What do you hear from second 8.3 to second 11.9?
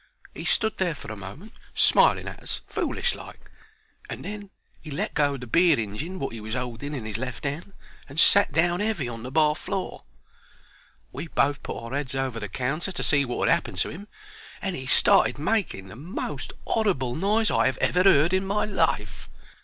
down heavy on the bar floor. We both put